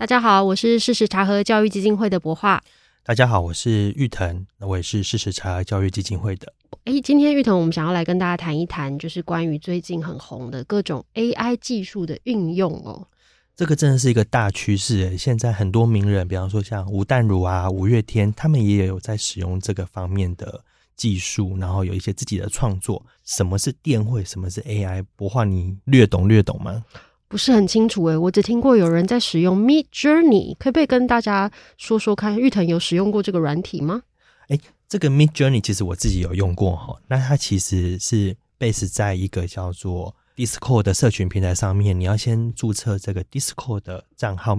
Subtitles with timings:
[0.00, 2.64] 大家好，我是事实茶和教育基金会的博化。
[3.04, 6.50] 大家好，我是玉腾，那我也是事实查核教育基金会的。
[6.84, 13.06] 哎，今天玉腾，我们想要来跟大家谈一谈，就是关于最近很红的各种 AI 技术的运用哦。
[13.54, 20.64] 这个真的是一个大趋势，现在很多名人，比方说像吴淡如啊、五月天，他们也有在使用这个方面的
[20.96, 23.04] 技术，然后有一些自己的创作。
[23.26, 24.24] 什么是电绘？
[24.24, 25.04] 什么是 AI？
[25.14, 26.82] 博化，你略懂略懂吗？
[27.30, 32.36] 不是很清楚诶，我只听过有人在使用 Midjourney，可不可以跟大家说说看？
[32.36, 34.02] 玉腾有使用过这个软体吗？
[34.48, 44.58] 哎，这个 Midjourney 其实我自己有用过哈，那它其实是 base 在一个叫做 Discord 的社群平台上面，你要先注册这个 Discord 的账号，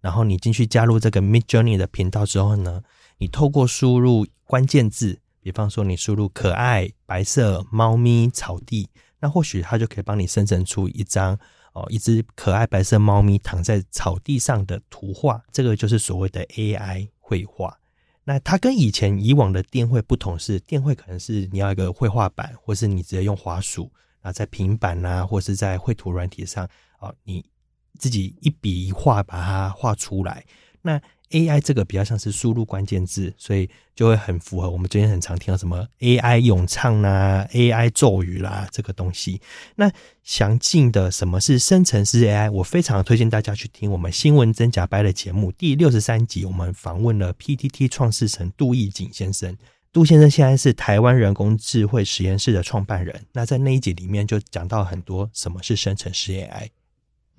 [0.00, 2.80] 然后你进去加入这个 Midjourney 的频道之后呢，
[3.18, 8.88] 你透过输入关键字，比方说你输入可爱、白色、猫咪、草地，
[9.18, 11.36] 那或许它就可以帮你生成出一张。
[11.72, 17.78] 哦，一只可爱白色猫咪躺在草地上的图画，这个就是所谓的 AI 绘画。
[18.24, 23.90] 那它跟以前以往的电绘不同，是电绘可能是你要一个绘画板，或是你直接用滑鼠，
[24.20, 26.68] 啊在平板啊，或是在绘图软体上，
[26.98, 27.44] 哦，你
[27.98, 30.44] 自己一笔一画把它画出来。
[30.82, 31.00] 那
[31.30, 39.40] AI 这个比较像是输入关键字，所以就会很符合我们最近很常听到什么 AI 咏唱啦、AI 咒语啦这个东西。
[39.76, 39.92] 那
[40.24, 49.54] 详尽的什么是生成式 AI，我非常推荐大家去听我们新闻真假掰的节目第六十三集，我们访问了 PTT 创世神杜义景先生。
[49.92, 53.26] 杜先生现在是台湾人工智慧实验室的创办人。
[53.32, 56.68] 那在那一集里面就讲到很多什么是生成式 AI。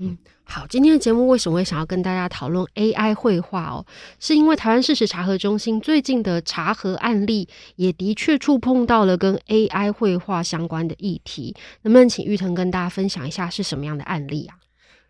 [0.01, 3.85] 嗯，好，今天的节目为什么会想要跟大家讨论 AI 绘画哦？
[4.17, 14.55] 是因为台湾事实查核中心最近的查核案例也的确触碰到了跟 AI 绘画相关的议题，能不能请玉腾跟大家分享一下是什么样的案例啊？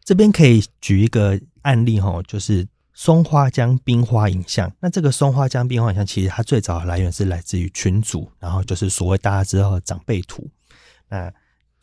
[0.04, 4.72] 这边可以举一个案例哈，就是松花江冰花影像。
[4.80, 10.50] 那这个松花江冰花影像，其实它最早的来源是来自于群组，然后就是所谓大家知道的长辈图。
[11.10, 11.32] 那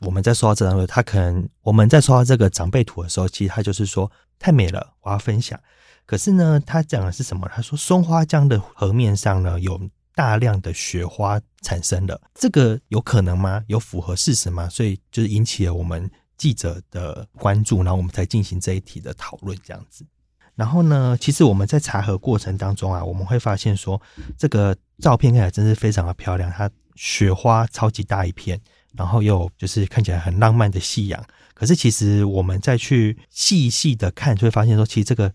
[0.01, 5.59] 我们在刷到这张图，他可能我们在刷到这个长辈图的时候，其实他就是说太美了，我要分享。
[6.05, 7.51] 可是呢，他讲的是什么？
[7.53, 9.81] 他说松花江的河面上呢，有
[10.15, 13.63] 大量的雪花产生了，这个有可能吗？
[13.67, 14.69] 有符合事实吗？
[14.69, 20.07] 所以就是引起了我们记者的关注，然后我们才进行这一题的讨论这样子。
[20.55, 24.01] 然后呢，其实我们在查核过程当中啊，我们会发现说，
[24.39, 28.61] 这个照片看起来真是非常的漂亮，它雪花超级大一片。
[28.97, 31.23] 然后又就是看起来很浪漫的夕阳，
[31.55, 35.33] 可是其实我们再去细细的看，就会发现说，其实这个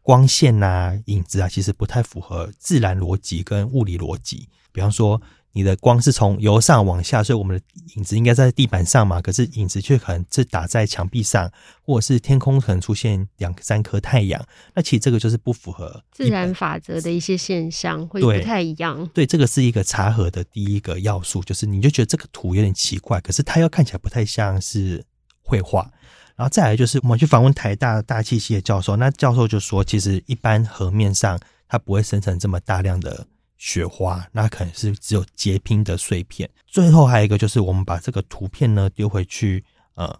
[0.00, 4.48] 光线呐、啊、影子啊，其实不太符合自然逻辑跟物理逻辑。
[4.72, 5.20] 比方说。
[5.54, 7.62] 你的光是从由上往下，所以我们的
[7.94, 11.50] 影子应该在地板上嘛，可是影子却可能是打在墙壁上，
[11.82, 14.42] 或者是天空可能出现两三颗太阳。
[14.74, 18.96] 那其实这个就是不符合自然法则的一些现象，会不太一样。
[19.08, 25.04] 对，对，这个是一个查核的第一个要素，就是你就觉得这个图有点奇怪，可是它又看起来不太像是
[25.42, 25.90] 绘画。
[26.34, 31.38] 然后再来就是我们去访问台大大气系的教授，那教授就说，其实一般河面上
[31.68, 33.26] 它不会生成这么大量的。
[33.64, 36.50] 雪花，那可能是只有结冰的碎片。
[36.66, 39.64] 最后还有一个就是，我们把这个图片呢丢回去，
[39.94, 40.18] 呃，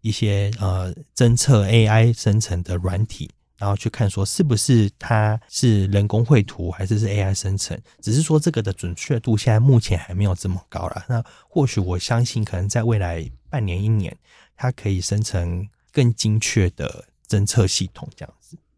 [0.00, 7.80] 一些呃侦测 AI 生成的软体，然后去看说是不是它是人工绘图还是是 AI 生成。
[8.00, 11.06] 只是说这个的准确度现在目前还没有这么高啦。
[11.08, 14.16] 那或许我相信，可能在未来半年一年，
[14.56, 18.34] 它可以生成更精确的侦测系统这样。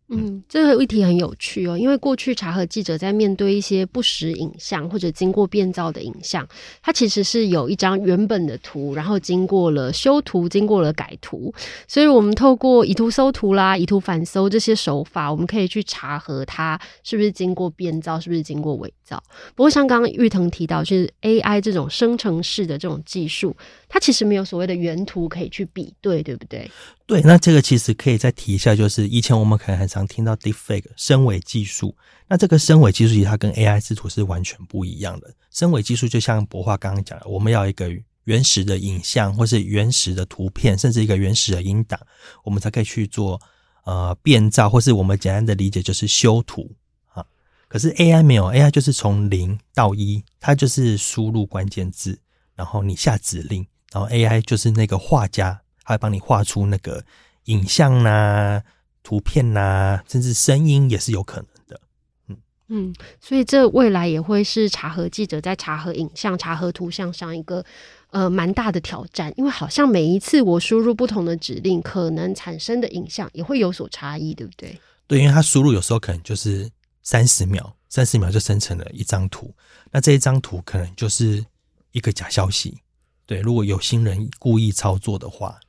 [0.09, 6.47] 嗯，这个议题很有趣哦，因为过去查核记者在面对一些不实影像或者经过变造的影像，
[6.83, 11.53] 它其实是有一张原本的图，然后经过了修图，经过了改图，
[11.89, 19.23] 所以我们透过以图搜图啦、以图反搜这些手法，我们可以去查核它是不是经过变造，是不是经过伪造。
[19.55, 23.57] 不过像刚刚玉腾提到，就是 AI 这种生成式的这种技术，
[23.89, 26.71] 它其实没有所谓的原图可以去比对，对不对？
[27.07, 31.95] 对，那这个其实可以再提一下，就是以前我们可能很常听到 Deepfake 深伪技术，
[32.27, 35.31] 那这个深伪技术其实它跟 AI 制图是完全不一样的。
[35.51, 37.91] 深伪技术就像博化刚刚讲的，我们要一个
[38.25, 42.01] 原始的影像，或是原始的图片，甚至一个原始的音档，
[42.43, 43.39] 我们才可以去做
[43.85, 46.75] 呃变造，或是我们简单的理解就是修图
[47.13, 47.23] 啊。
[47.69, 52.19] 可是 AI 没有，AI 就是从零到一，它就是输入关键字，
[52.55, 55.61] 然后你下指令，然后 AI 就是那个画家。
[55.85, 57.05] 他会帮你画出那个
[57.45, 58.63] 影像呐、啊、
[59.03, 61.81] 图片呐、啊，甚至声音也是有可能的。
[62.29, 62.37] 嗯
[62.69, 67.63] 嗯，所以这未来也会是查核记者在查核影像、查核图像上一个
[68.09, 74.81] 呃蛮大的挑战，因为好像每一次我输入不同的指令，可能产生的影像也会有所差异，对不对？
[75.07, 76.71] 对，因为它输入有时候可能就是
[77.03, 79.55] 三十秒，三十秒就生成了一张图，
[79.91, 81.45] 那这一张图可能就是
[81.93, 82.79] 一个假消息。
[83.27, 85.61] 对，如果有心人故意操作的话。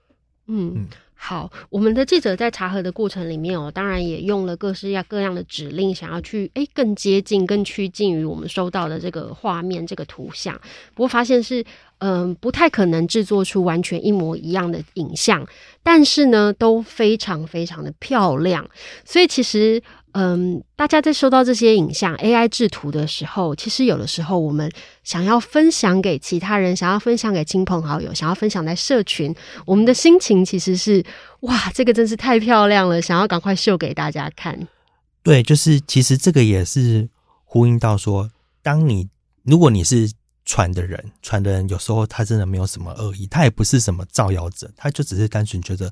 [0.48, 10.54] 嗯，好，我们的记者在查核的过程里面哦，当然也用了各式各样的指令，想要去诶更接近、更趋近于我们收到的这个画面、这个图像。
[10.94, 11.66] 不过发现是，
[12.00, 15.46] 嗯、不太可能制作出完全一模一样的影像，
[15.84, 18.68] 但是呢，都非常非常的漂亮。
[19.04, 19.82] 所以其实。
[20.18, 24.72] 嗯，大家在收到这些影像 AI 制图的时候，其实有的时候我们
[25.04, 31.04] 想要分享给其他人，想要分享给亲朋好友，想要分享在社群，我们的心情其实是
[31.42, 34.58] 哇，这个真是太漂亮了，想要赶快秀给大家看。
[35.22, 37.10] 对，就是其实这个也是
[37.44, 38.32] 呼应到说，
[38.64, 39.10] 当你
[39.44, 40.10] 如果你是
[40.46, 45.92] 传的人，传的人有时候他真的没有什么恶意，他也不是什么造谣者，他就只是单纯觉得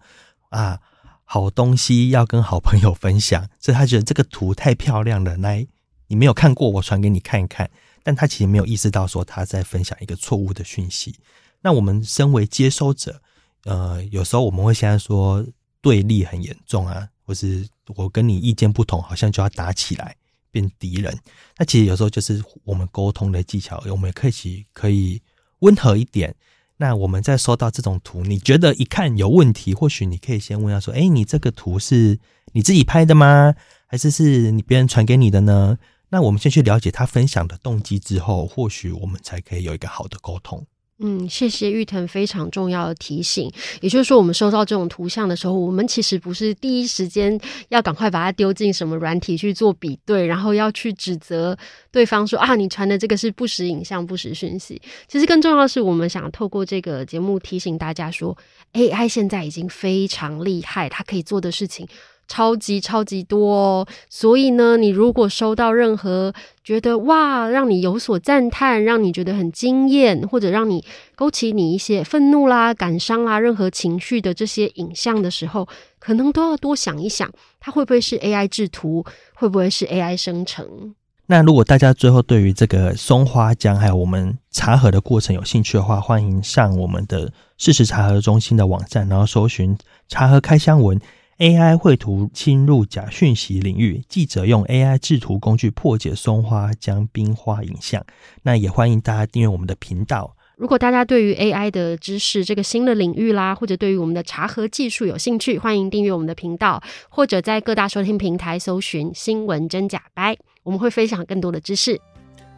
[0.50, 0.80] 啊。
[1.26, 5.66] 好东西要跟好朋友分享，所以他觉得这个图太漂亮了，来，
[6.08, 7.72] 你没有看过，我传给你看一看。
[8.04, 11.16] 但他其实没有意识到说他在分享一个错误的讯息。
[11.62, 13.22] 那我们身为接收者，
[13.64, 15.44] 呃，有时候我们会现在说
[15.82, 17.66] 对立很严重啊，或是
[17.96, 20.16] 我跟你意见不同，好像就要打起来
[20.54, 21.14] 变敌人。
[21.58, 25.22] 那其实有时候就是我们沟通的技巧，我们也可以可以
[25.60, 26.34] 温和一点。
[26.78, 32.20] 那我们在收到这种图，你觉得一看有问题，或许你可以先问他说：“诶，你这个图是
[32.54, 33.56] 你自己拍的吗？
[33.88, 35.78] 还是是你别人传给你的呢？”
[36.10, 40.66] 那我们先去了解他分享的动机之后，或许我们才可以有一个好的沟通。
[41.00, 43.52] 嗯，谢谢玉腾非常重要的提醒。
[43.82, 47.38] 也就是说，我们收到这种图像的时候，我们其实不是第一时间
[47.70, 51.58] 要赶快把它丢进什么软体去做比对，然后要去指责
[51.92, 54.82] 对方说啊，你传的这个是不实影像、不实讯息。
[55.08, 58.38] 其实更重要的是，我们想透过这个节目提醒大家说
[58.74, 61.88] ，AI 现在已经非常厉害，它可以做的事情。
[62.28, 66.34] 超级超级多哦，所以呢，你如果收到任何
[66.64, 70.84] 觉得哇，让你有所赞叹，让你觉得很惊艳，或者让你
[71.16, 75.68] 勾起你一些愤怒啦、感伤啦、任何情绪的这些影像的时候，
[76.00, 77.30] 可能都要多想一想，
[77.60, 79.06] 它会不会是 AI 制图，
[79.36, 80.96] 会不会是 AI 生成？
[81.28, 89.78] 那如果大家最后对于这个松花江还有我们查核的过程有兴趣的话，欢迎上我们的事实查核中心的网站，然后搜寻
[90.08, 91.00] 查核开箱文。
[91.40, 98.06] AI 绘图侵入假讯息领域，记者用 AI 制图工具破解松花江冰花影像。
[98.44, 100.36] 那也欢迎大家订阅我们的频道。
[100.56, 112.00] 如果大家对于 AI 的知识这个新的领域啦，或者对于我们的查核技术有兴趣，欢迎订阅我们的频道，或者在各大收听平台搜寻“新闻真假掰”，我们会分享更多的知识。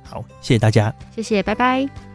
[0.04, 2.15] 好，谢谢大家，谢谢，拜拜。